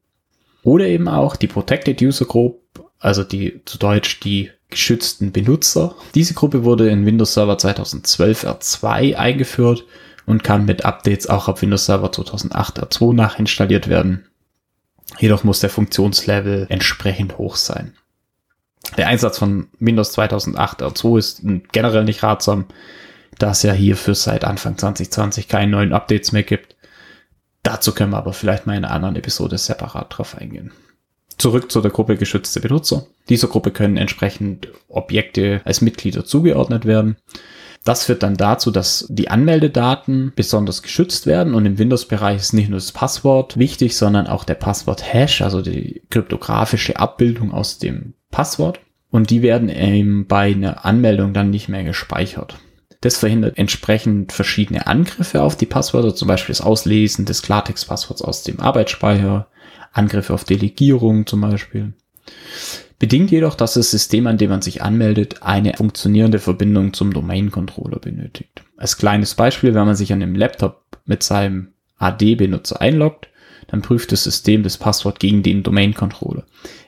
Oder 0.61 0.87
eben 0.87 1.07
auch 1.07 1.37
die 1.37 1.47
Protected 1.47 2.01
User 2.01 2.25
Group, 2.25 2.61
also 2.99 3.23
die 3.23 3.61
zu 3.63 3.77
Deutsch 3.77 4.19
die 4.19 4.51
geschützten 4.69 5.31
Benutzer. 5.31 5.95
Diese 6.15 6.33
Gruppe 6.33 6.63
wurde 6.63 6.89
in 6.89 7.05
Windows 7.05 7.33
Server 7.33 7.57
2012 7.57 8.45
R2 8.45 9.15
eingeführt 9.15 9.85
und 10.25 10.43
kann 10.43 10.65
mit 10.65 10.85
Updates 10.85 11.27
auch 11.27 11.47
auf 11.47 11.61
Windows 11.61 11.85
Server 11.85 12.11
2008 12.11 12.83
R2 12.83 13.13
nachinstalliert 13.13 13.87
werden. 13.87 14.25
Jedoch 15.17 15.43
muss 15.43 15.59
der 15.59 15.71
Funktionslevel 15.71 16.67
entsprechend 16.69 17.37
hoch 17.37 17.55
sein. 17.55 17.93
Der 18.97 19.07
Einsatz 19.07 19.37
von 19.37 19.67
Windows 19.79 20.13
2008 20.13 20.83
R2 20.83 21.17
ist 21.17 21.41
generell 21.71 22.03
nicht 22.03 22.23
ratsam, 22.23 22.65
da 23.37 23.51
es 23.51 23.63
ja 23.63 23.73
hierfür 23.73 24.15
seit 24.15 24.43
Anfang 24.43 24.77
2020 24.77 25.47
keine 25.47 25.71
neuen 25.71 25.93
Updates 25.93 26.31
mehr 26.31 26.43
gibt. 26.43 26.75
Dazu 27.63 27.93
können 27.93 28.11
wir 28.11 28.17
aber 28.17 28.33
vielleicht 28.33 28.67
mal 28.67 28.77
in 28.77 28.85
einer 28.85 28.93
anderen 28.93 29.15
Episode 29.15 29.57
separat 29.57 30.17
drauf 30.17 30.37
eingehen. 30.37 30.71
Zurück 31.39 31.71
zu 31.71 31.79
der 31.81 31.91
Gruppe 31.91 32.17
geschützte 32.17 32.59
Benutzer. 32.59 33.07
Dieser 33.29 33.47
Gruppe 33.47 33.71
können 33.71 33.95
entsprechend 33.97 34.67
Objekte 34.89 35.61
als 35.63 35.79
Mitglieder 35.81 36.25
zugeordnet 36.25 36.85
werden. 36.85 37.15
Das 37.85 38.03
führt 38.03 38.23
dann 38.23 38.35
dazu, 38.35 38.71
dass 38.71 39.07
die 39.09 39.29
Anmeldedaten 39.29 40.33
besonders 40.35 40.83
geschützt 40.83 41.25
werden 41.27 41.53
und 41.53 41.65
im 41.65 41.77
Windows-Bereich 41.77 42.35
ist 42.35 42.53
nicht 42.53 42.69
nur 42.69 42.77
das 42.77 42.91
Passwort 42.91 43.57
wichtig, 43.57 43.95
sondern 43.95 44.27
auch 44.27 44.43
der 44.43 44.55
Passwort-Hash, 44.55 45.41
also 45.41 45.61
die 45.61 46.01
kryptografische 46.09 46.97
Abbildung 46.97 47.53
aus 47.53 47.77
dem 47.77 48.15
Passwort. 48.31 48.81
Und 49.09 49.29
die 49.29 49.41
werden 49.41 49.69
eben 49.69 50.27
bei 50.27 50.51
einer 50.51 50.85
Anmeldung 50.85 51.33
dann 51.33 51.49
nicht 51.49 51.69
mehr 51.69 51.85
gespeichert. 51.85 52.59
Das 53.01 53.17
verhindert 53.17 53.57
entsprechend 53.57 54.33
verschiedene 54.33 54.87
Angriffe 54.87 55.41
auf 55.41 55.55
die 55.55 55.65
Passwörter, 55.65 56.13
zum 56.13 56.27
Beispiel 56.27 56.53
das 56.53 56.61
Auslesen 56.61 57.23
des 57.23 57.41
Klartext-Passworts 57.41 58.21
aus 58.21 58.43
dem 58.43 58.59
Arbeitsspeicher, 58.59 59.47
Angriffe 59.91 60.33
auf 60.33 60.43
Delegierung 60.43 61.25
zum 61.25 61.41
Beispiel. 61.41 61.93
Bedingt 62.99 63.31
jedoch, 63.31 63.55
dass 63.55 63.75
das 63.75 63.91
System, 63.91 64.27
an 64.27 64.37
dem 64.37 64.49
man 64.49 64.61
sich 64.61 64.81
anmeldet, 64.81 65.41
eine 65.41 65.73
funktionierende 65.73 66.39
Verbindung 66.39 66.93
zum 66.93 67.13
Domain-Controller 67.13 67.99
benötigt. 67.99 68.61
Als 68.75 68.97
kleines 68.97 69.35
Beispiel, 69.35 69.73
wenn 69.73 69.85
man 69.85 69.95
sich 69.95 70.11
an 70.11 70.19
dem 70.19 70.35
Laptop 70.35 70.83
mit 71.05 71.23
seinem 71.23 71.69
AD-Benutzer 71.97 72.81
einloggt, 72.81 73.29
dann 73.67 73.81
prüft 73.81 74.11
das 74.11 74.23
System 74.23 74.63
das 74.63 74.77
Passwort 74.77 75.19
gegen 75.19 75.43
den 75.43 75.63
Domain-Controller. 75.63 76.43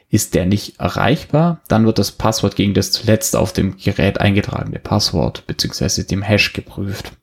Ist 0.10 0.36
der 0.36 0.46
nicht 0.46 0.80
erreichbar, 0.80 1.62
dann 1.70 1.86
wird 1.86 1.98
das 1.98 2.12
Passwort 2.12 2.58
gegen 2.58 2.74
das 2.74 2.92
zuletzt 2.92 3.36
auf 3.36 3.54
dem 3.54 3.78
Gerät 3.78 4.20
eingetragene 4.20 4.80
Passwort 4.80 5.48
bzw. 5.48 6.04
dem 6.04 6.22
Hash 6.22 6.52
geprüft. 6.52 7.14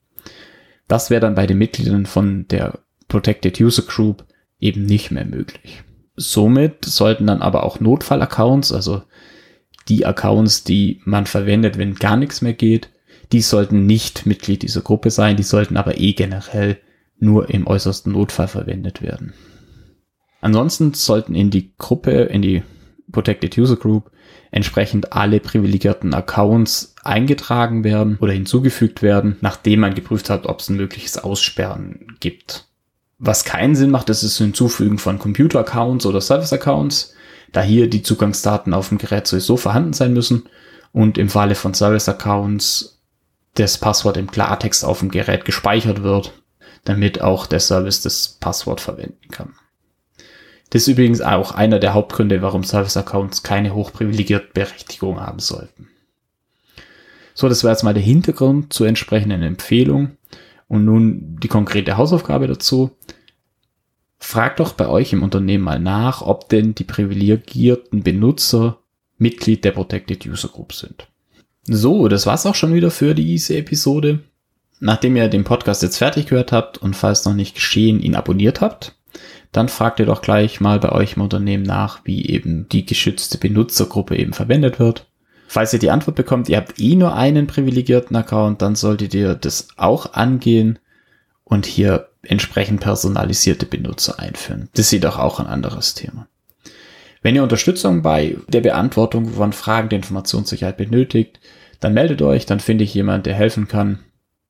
Das 0.87 1.11
wäre 1.11 1.20
dann 1.20 1.35
bei 1.35 1.47
den 1.47 1.58
Mitgliedern 1.58 2.06
von 2.06 2.49
der 2.49 2.78
Protected 3.08 3.61
User 3.61 3.82
Group 3.82 4.25
eben 4.61 4.85
nicht 4.85 5.11
mehr 5.11 5.25
möglich. 5.25 5.83
Somit 6.17 6.85
sollten 6.85 7.27
dann 7.27 7.43
aber 7.43 7.65
auch 7.65 7.81
Notfall-Accounts, 7.81 8.73
also 8.73 9.03
die 9.88 10.05
Accounts, 10.05 10.65
die 10.65 11.00
man 11.05 11.27
verwendet, 11.27 11.79
wenn 11.79 11.95
gar 11.95 12.17
nichts 12.17 12.43
mehr 12.43 12.55
geht, 12.55 12.91
die 13.33 13.41
sollten 13.41 13.87
nicht 13.87 14.27
Mitglied 14.27 14.62
dieser 14.62 14.81
Gruppe 14.81 15.11
sein, 15.11 15.37
die 15.37 15.43
sollten 15.43 15.77
aber 15.77 15.99
eh 15.99 16.12
generell 16.12 16.79
nur 17.19 17.50
im 17.50 17.67
äußersten 17.67 18.12
Notfall 18.12 18.49
verwendet 18.49 19.03
werden. 19.03 19.35
Ansonsten 20.41 20.95
sollten 20.95 21.35
in 21.35 21.50
die 21.50 21.73
Gruppe, 21.79 22.11
in 22.11 22.43
die 22.43 22.63
Protected 23.11 23.56
User 23.59 23.76
Group 23.76 24.11
entsprechend 24.50 25.13
alle 25.13 25.41
privilegierten 25.41 26.15
Accounts 26.15 26.95
eingetragen 27.02 27.85
werden 27.85 28.19
oder 28.21 28.32
hinzugefügt 28.32 29.02
werden, 29.02 29.37
nachdem 29.41 29.80
man 29.80 29.95
geprüft 29.95 30.30
hat, 30.30 30.47
ob 30.47 30.61
es 30.61 30.69
ein 30.69 30.76
mögliches 30.76 31.19
Aussperren 31.19 32.17
gibt. 32.21 32.68
Was 33.19 33.45
keinen 33.45 33.75
Sinn 33.75 33.91
macht, 33.91 34.11
ist 34.11 34.23
das 34.23 34.39
Hinzufügen 34.39 34.99
von 34.99 35.19
Computer-Accounts 35.19 36.07
oder 36.07 36.21
Service-Accounts, 36.21 37.15
da 37.52 37.63
hier 37.63 37.91
die 37.91 38.02
Zugangsdaten 38.02 38.73
auf 38.73 38.91
dem 38.91 38.99
Gerät 38.99 39.26
sowieso 39.26 39.57
vorhanden 39.57 39.93
sein 39.93 40.13
müssen 40.13 40.49
und 40.93 41.19
im 41.19 41.28
Falle 41.28 41.57
von 41.57 41.75
Service-Accounts 41.75 43.00
das 43.54 43.78
Passwort 43.78 44.17
im 44.17 44.31
Klartext 44.31 44.85
auf 44.85 45.00
dem 45.00 45.11
Gerät 45.11 45.45
gespeichert 45.45 46.02
wird, 46.02 46.33
damit 46.85 47.21
auch 47.21 47.47
der 47.47 47.61
Service 47.61 48.02
das 48.02 48.28
Passwort 48.28 48.81
verwenden 48.81 49.28
kann. 49.33 49.54
Das 50.71 50.83
ist 50.83 50.89
übrigens 50.89 51.21
auch 51.21 51.52
einer 51.52 51.78
der 51.78 51.95
Hauptgründe, 51.95 52.43
warum 52.43 52.63
Service-Accounts 52.63 53.43
keine 53.43 53.75
hochprivilegierte 53.75 54.50
Berechtigung 54.52 55.21
haben 55.21 55.41
sollten. 55.41 55.89
So, 57.35 57.49
das 57.49 57.65
war 57.65 57.71
jetzt 57.71 57.85
mal 57.85 57.95
der 57.95 58.02
Hintergrund 58.02 58.73
zur 58.73 58.87
entsprechenden 58.87 59.43
Empfehlung. 59.43 60.17
Und 60.69 60.85
nun 60.85 61.39
die 61.43 61.49
konkrete 61.49 61.97
Hausaufgabe 61.97 62.47
dazu. 62.47 62.91
Fragt 64.19 64.61
doch 64.61 64.75
bei 64.75 64.89
euch 64.89 65.13
im 65.13 65.23
Unternehmen 65.23 65.65
mal 65.65 65.81
nach, 65.81 66.23
ob 66.23 66.49
denn 66.49 66.75
die 66.75 66.85
privilegierten 66.85 68.02
Benutzer 68.02 68.78
Mitglied 69.17 69.65
der 69.65 69.73
Protected 69.73 70.26
User 70.26 70.49
Group 70.49 70.73
sind. 70.73 71.09
So, 71.65 72.09
das 72.09 72.26
war's 72.26 72.47
auch 72.47 72.54
schon 72.54 72.75
wieder 72.75 72.91
für 72.91 73.15
diese 73.15 73.57
Episode. 73.57 74.21
Nachdem 74.81 75.17
ihr 75.17 75.28
den 75.28 75.45
Podcast 75.45 75.83
jetzt 75.83 75.99
fertig 75.99 76.26
gehört 76.26 76.52
habt 76.52 76.78
und 76.78 76.95
falls 76.95 77.25
noch 77.25 77.35
nicht 77.35 77.54
geschehen, 77.54 78.00
ihn 78.00 78.15
abonniert 78.15 78.61
habt, 78.61 78.97
dann 79.52 79.69
fragt 79.69 79.99
ihr 79.99 80.07
doch 80.07 80.23
gleich 80.23 80.61
mal 80.61 80.78
bei 80.78 80.93
euch 80.93 81.17
im 81.17 81.23
Unternehmen 81.23 81.65
nach, 81.65 82.00
wie 82.04 82.26
eben 82.26 82.69
die 82.69 82.87
geschützte 82.87 83.39
Benutzergruppe 83.39 84.17
eben 84.17 84.33
verwendet 84.33 84.78
wird. 84.78 85.07
Falls 85.50 85.73
ihr 85.73 85.78
die 85.78 85.91
Antwort 85.91 86.15
bekommt, 86.15 86.50
ihr 86.50 86.58
habt 86.58 86.78
eh 86.78 86.95
nur 86.95 87.15
einen 87.15 87.47
privilegierten 87.47 88.15
Account, 88.15 88.61
dann 88.61 88.76
solltet 88.76 89.15
ihr 89.15 89.34
das 89.34 89.69
auch 89.78 90.13
angehen 90.13 90.78
und 91.43 91.65
hier 91.65 92.11
entsprechend 92.21 92.80
personalisierte 92.80 93.65
Benutzer 93.65 94.19
einführen. 94.19 94.69
Das 94.75 94.87
ist 94.87 94.93
jedoch 94.93 95.19
auch 95.19 95.41
ein 95.41 95.47
anderes 95.47 95.95
Thema. 95.95 96.28
Wenn 97.23 97.34
ihr 97.34 97.43
Unterstützung 97.43 98.02
bei 98.02 98.37
der 98.49 98.61
Beantwortung 98.61 99.26
von 99.30 99.54
Fragen 99.54 99.89
der 99.89 99.97
Informationssicherheit 99.97 100.76
benötigt, 100.76 101.41
dann 101.80 101.95
meldet 101.95 102.21
euch, 102.21 102.45
dann 102.45 102.61
finde 102.61 102.84
ich 102.84 102.93
jemand, 102.93 103.25
der 103.25 103.34
helfen 103.34 103.69
kann. 103.69 104.00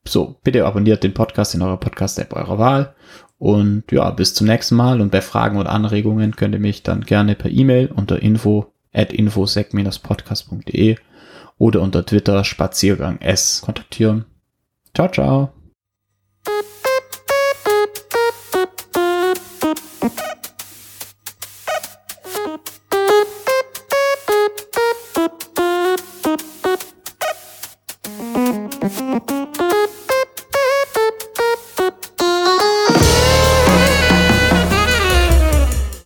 So, 0.05 0.41
bitte 0.43 0.67
abonniert 0.67 1.05
den 1.05 1.15
Podcast 1.15 1.55
in 1.55 1.63
eurer 1.63 1.79
Podcast-App 1.79 2.35
eurer 2.35 2.59
Wahl 2.59 2.95
und 3.39 3.85
ja, 3.93 4.11
bis 4.11 4.35
zum 4.35 4.49
nächsten 4.49 4.75
Mal. 4.75 5.01
Und 5.01 5.13
bei 5.13 5.21
Fragen 5.21 5.59
oder 5.59 5.71
Anregungen 5.71 6.35
könnt 6.35 6.55
ihr 6.55 6.61
mich 6.61 6.83
dann 6.83 7.03
gerne 7.03 7.37
per 7.37 7.53
E-Mail 7.53 7.93
unter 7.95 8.21
info 8.21 8.73
at 8.93 9.13
infosec-podcast.de 9.13 10.97
oder 11.59 11.81
unter 11.83 12.07
Twitter 12.07 12.45
Spaziergang 12.45 13.21
S 13.21 13.63
kontaktieren. 13.63 14.25
Ciao, 14.95 15.09
ciao. 15.09 15.58